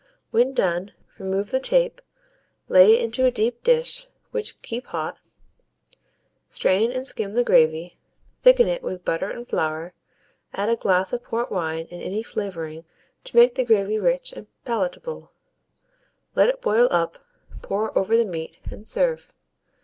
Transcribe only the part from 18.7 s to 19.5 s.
and serve.